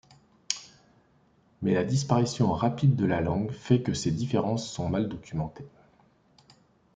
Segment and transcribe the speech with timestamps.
[1.61, 5.67] Mais la disparition rapide de la langue fait que ces différences sont mal documentées.